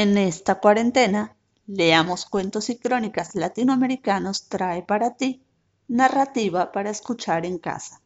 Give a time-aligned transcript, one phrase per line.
[0.00, 1.36] En esta cuarentena,
[1.66, 5.42] Leamos Cuentos y Crónicas Latinoamericanos trae para ti
[5.88, 8.00] narrativa para escuchar en casa.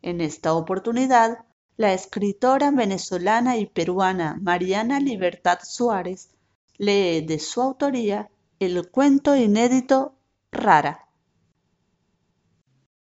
[0.00, 1.44] En esta oportunidad,
[1.76, 6.30] la escritora venezolana y peruana Mariana Libertad Suárez
[6.78, 10.14] lee de su autoría el cuento inédito
[10.50, 11.10] Rara.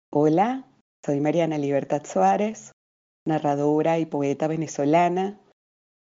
[0.10, 0.66] Hola,
[1.06, 2.72] soy Mariana Libertad Suárez,
[3.26, 5.40] narradora y poeta venezolana,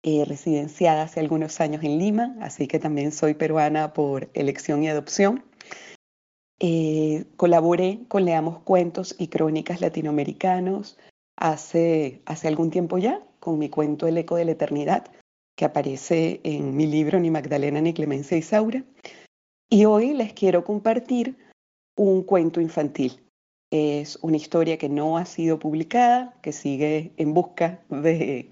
[0.02, 4.88] eh, residenciada hace algunos años en Lima, así que también soy peruana por elección y
[4.88, 5.44] adopción.
[6.58, 10.96] Eh, colaboré con Leamos Cuentos y Crónicas Latinoamericanos
[11.36, 15.04] hace, hace algún tiempo ya, con mi cuento El Eco de la Eternidad,
[15.54, 18.84] que aparece en mi libro Ni Magdalena ni Clemencia Isaura.
[19.68, 21.36] Y hoy les quiero compartir
[21.96, 23.22] un cuento infantil.
[23.70, 28.50] Es una historia que no ha sido publicada, que sigue en busca de,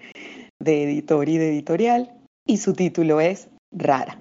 [0.59, 2.13] de editor y de editorial,
[2.45, 4.19] y su título es Rara.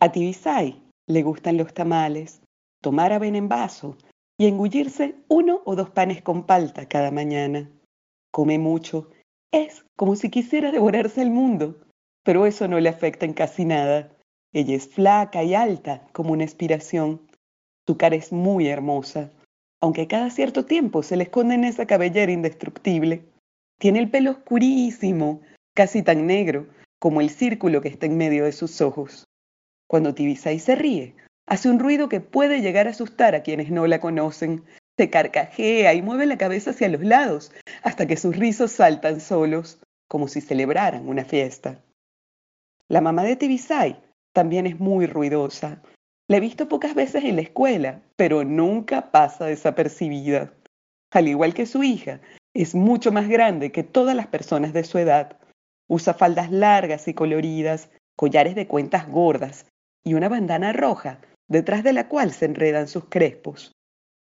[0.00, 2.40] A Tibisay le gustan los tamales,
[2.82, 3.96] tomar avena en vaso
[4.38, 7.70] y engullirse uno o dos panes con palta cada mañana.
[8.32, 9.10] Come mucho,
[9.52, 11.76] es como si quisiera devorarse el mundo,
[12.24, 14.10] pero eso no le afecta en casi nada.
[14.52, 17.20] Ella es flaca y alta como una inspiración.
[17.86, 19.30] Su cara es muy hermosa,
[19.80, 23.24] aunque cada cierto tiempo se le esconde en esa cabellera indestructible.
[23.78, 25.42] Tiene el pelo oscurísimo,
[25.74, 26.66] casi tan negro
[26.98, 29.24] como el círculo que está en medio de sus ojos.
[29.86, 33.86] Cuando Tibisay se ríe, hace un ruido que puede llegar a asustar a quienes no
[33.86, 34.64] la conocen.
[34.96, 37.52] Se carcajea y mueve la cabeza hacia los lados
[37.82, 41.82] hasta que sus rizos saltan solos, como si celebraran una fiesta.
[42.88, 44.00] La mamá de Tibisay
[44.32, 45.82] también es muy ruidosa.
[46.28, 50.54] La he visto pocas veces en la escuela, pero nunca pasa desapercibida.
[51.10, 52.20] Al igual que su hija,
[52.54, 55.38] es mucho más grande que todas las personas de su edad.
[55.88, 59.66] Usa faldas largas y coloridas, collares de cuentas gordas
[60.04, 63.72] y una bandana roja, detrás de la cual se enredan sus crespos.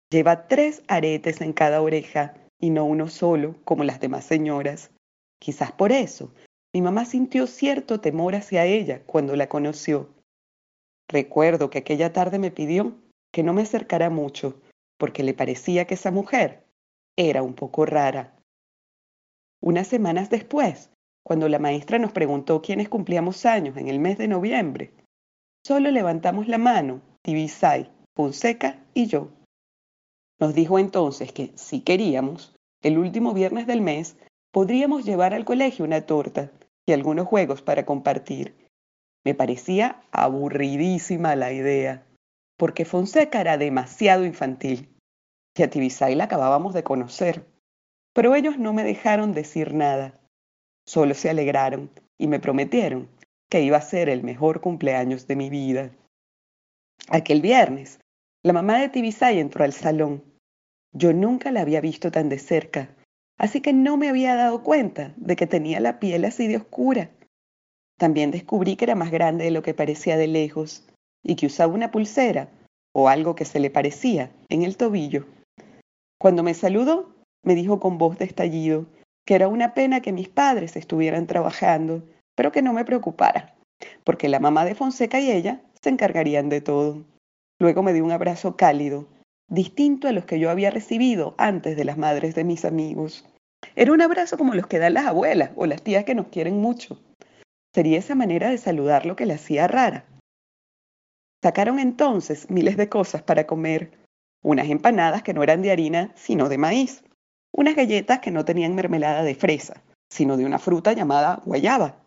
[0.10, 4.92] Lleva tres aretes en cada oreja y no uno solo, como las demás señoras.
[5.40, 6.34] Quizás por eso,
[6.74, 10.10] mi mamá sintió cierto temor hacia ella cuando la conoció.
[11.10, 12.96] Recuerdo que aquella tarde me pidió
[13.32, 14.62] que no me acercara mucho,
[14.98, 16.64] porque le parecía que esa mujer
[17.16, 18.36] era un poco rara.
[19.62, 20.90] Unas semanas después,
[21.24, 24.94] cuando la maestra nos preguntó quiénes cumplíamos años en el mes de noviembre,
[25.66, 29.30] solo levantamos la mano, Tibisay, Fonseca y yo.
[30.40, 34.18] Nos dijo entonces que, si queríamos, el último viernes del mes
[34.52, 36.52] podríamos llevar al colegio una torta
[36.88, 38.56] y algunos juegos para compartir.
[39.24, 42.08] Me parecía aburridísima la idea,
[42.58, 44.91] porque Fonseca era demasiado infantil
[45.54, 47.46] que a Tibisay la acabábamos de conocer.
[48.14, 50.20] Pero ellos no me dejaron decir nada.
[50.86, 53.10] Solo se alegraron y me prometieron
[53.50, 55.92] que iba a ser el mejor cumpleaños de mi vida.
[57.10, 58.00] Aquel viernes,
[58.44, 60.24] la mamá de Tibisay entró al salón.
[60.94, 62.90] Yo nunca la había visto tan de cerca,
[63.38, 67.12] así que no me había dado cuenta de que tenía la piel así de oscura.
[67.98, 70.88] También descubrí que era más grande de lo que parecía de lejos
[71.24, 72.50] y que usaba una pulsera
[72.94, 75.26] o algo que se le parecía en el tobillo.
[76.22, 78.86] Cuando me saludó, me dijo con voz de estallido
[79.26, 82.04] que era una pena que mis padres estuvieran trabajando,
[82.36, 83.56] pero que no me preocupara,
[84.04, 87.04] porque la mamá de Fonseca y ella se encargarían de todo.
[87.60, 89.08] Luego me dio un abrazo cálido,
[89.50, 93.26] distinto a los que yo había recibido antes de las madres de mis amigos.
[93.76, 96.62] Era un abrazo como los que dan las abuelas o las tías que nos quieren
[96.62, 97.02] mucho.
[97.74, 100.06] Sería esa manera de saludar lo que le hacía rara.
[101.42, 104.01] Sacaron entonces miles de cosas para comer,
[104.42, 107.04] unas empanadas que no eran de harina, sino de maíz,
[107.52, 111.98] unas galletas que no tenían mermelada de fresa, sino de una fruta llamada guayaba,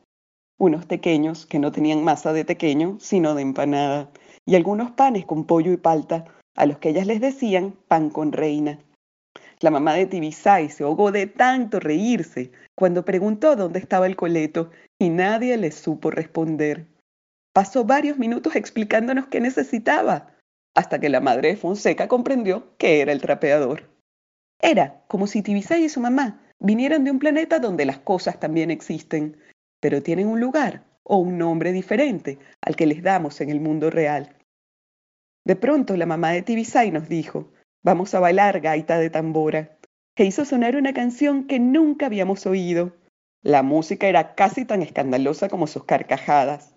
[0.59, 4.11] unos tequeños que no tenían masa de tequeño, sino de empanada,
[4.47, 6.25] y algunos panes con pollo y palta,
[6.56, 8.78] a los que ellas les decían pan con reina.
[9.61, 14.71] La mamá de Tibisay se ahogó de tanto reírse cuando preguntó dónde estaba el coleto
[14.99, 16.87] y nadie le supo responder.
[17.53, 20.33] Pasó varios minutos explicándonos qué necesitaba,
[20.75, 23.91] hasta que la madre de Fonseca comprendió que era el trapeador.
[24.61, 28.71] Era como si Tibisay y su mamá vinieran de un planeta donde las cosas también
[28.71, 29.38] existen,
[29.81, 33.91] pero tienen un lugar o un nombre diferente al que les damos en el mundo
[33.91, 34.37] real.
[35.44, 39.79] De pronto la mamá de Tibisay nos dijo, vamos a bailar gaita de tambora,
[40.17, 42.97] que hizo sonar una canción que nunca habíamos oído.
[43.43, 46.75] La música era casi tan escandalosa como sus carcajadas.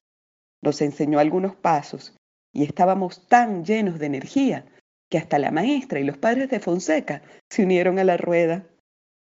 [0.62, 2.17] Nos enseñó algunos pasos
[2.57, 4.65] y estábamos tan llenos de energía
[5.12, 7.21] que hasta la maestra y los padres de Fonseca
[7.51, 8.65] se unieron a la rueda.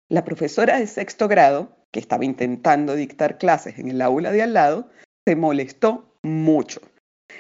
[0.09, 4.55] La profesora de sexto grado, que estaba intentando dictar clases en el aula de al
[4.55, 4.89] lado,
[5.27, 6.81] se molestó mucho.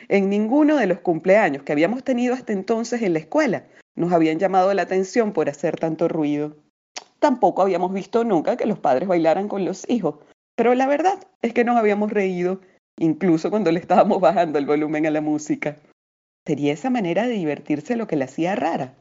[0.09, 3.65] En ninguno de los cumpleaños que habíamos tenido hasta entonces en la escuela
[3.95, 6.59] nos habían llamado la atención por hacer tanto ruido.
[7.21, 10.17] Tampoco habíamos visto nunca que los padres bailaran con los hijos,
[10.57, 12.61] pero la verdad es que nos habíamos reído,
[12.99, 15.79] incluso cuando le estábamos bajando el volumen a la música.
[16.47, 18.95] Sería esa manera de divertirse lo que la hacía rara.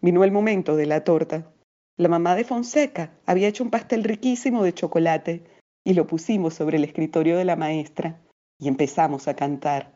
[0.00, 1.52] Vino el momento de la torta.
[1.98, 5.44] La mamá de Fonseca había hecho un pastel riquísimo de chocolate
[5.84, 8.22] y lo pusimos sobre el escritorio de la maestra
[8.58, 9.94] y empezamos a cantar.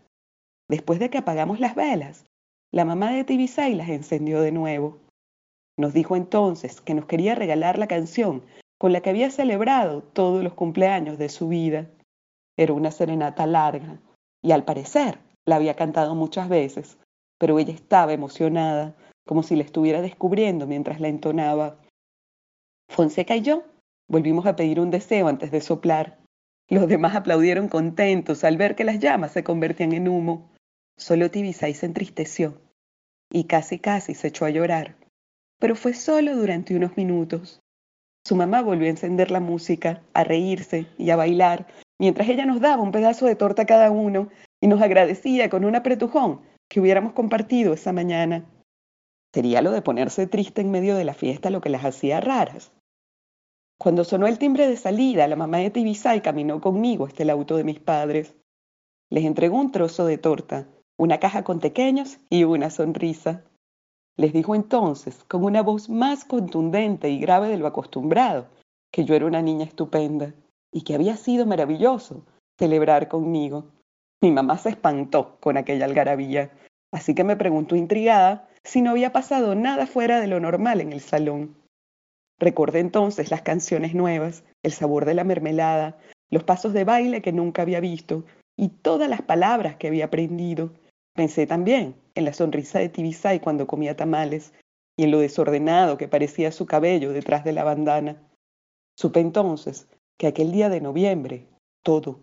[0.68, 2.26] Después de que apagamos las velas,
[2.70, 4.98] la mamá de Tibisay las encendió de nuevo.
[5.78, 8.44] Nos dijo entonces que nos quería regalar la canción
[8.78, 11.90] con la que había celebrado todos los cumpleaños de su vida.
[12.58, 13.98] Era una serenata larga
[14.42, 16.98] y al parecer la había cantado muchas veces,
[17.38, 18.94] pero ella estaba emocionada,
[19.26, 21.78] como si la estuviera descubriendo mientras la entonaba.
[22.88, 23.64] Fonseca y yo
[24.08, 26.18] volvimos a pedir un deseo antes de soplar.
[26.68, 30.50] Los demás aplaudieron contentos al ver que las llamas se convertían en humo.
[30.96, 32.60] Solo Tibisay se entristeció
[33.30, 34.96] y casi casi se echó a llorar
[35.64, 37.62] pero fue solo durante unos minutos.
[38.26, 41.66] Su mamá volvió a encender la música, a reírse y a bailar,
[41.98, 44.28] mientras ella nos daba un pedazo de torta a cada uno
[44.64, 46.40] y nos agradecía con un apretujón
[46.70, 48.46] que hubiéramos compartido esa mañana.
[49.34, 52.72] Sería lo de ponerse triste en medio de la fiesta lo que las hacía raras.
[53.78, 57.58] Cuando sonó el timbre de salida, la mamá de Tibisay caminó conmigo hasta el auto
[57.58, 58.36] de mis padres.
[59.10, 60.66] Les entregó un trozo de torta,
[60.96, 63.44] una caja con pequeños y una sonrisa.
[64.16, 68.46] Les dijo entonces, con una voz más contundente y grave de lo acostumbrado,
[68.90, 70.32] que yo era una niña estupenda
[70.72, 72.24] y que había sido maravilloso
[72.58, 73.66] celebrar conmigo.
[74.24, 76.50] Mi mamá se espantó con aquella algarabía,
[76.94, 80.94] así que me preguntó intrigada si no había pasado nada fuera de lo normal en
[80.94, 81.54] el salón.
[82.38, 85.98] Recordé entonces las canciones nuevas, el sabor de la mermelada,
[86.30, 88.24] los pasos de baile que nunca había visto
[88.56, 90.72] y todas las palabras que había aprendido.
[91.12, 94.54] Pensé también en la sonrisa de Tibisay cuando comía tamales
[94.96, 98.22] y en lo desordenado que parecía su cabello detrás de la bandana.
[98.96, 99.86] Supe entonces
[100.16, 101.46] que aquel día de noviembre
[101.82, 102.20] todo,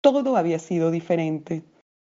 [0.00, 1.64] todo había sido diferente.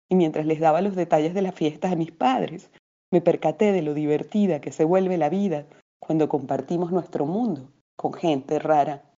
[0.09, 2.71] Y mientras les daba los detalles de las fiestas a mis padres,
[3.13, 5.67] me percaté de lo divertida que se vuelve la vida
[6.01, 9.10] cuando compartimos nuestro mundo con gente rara.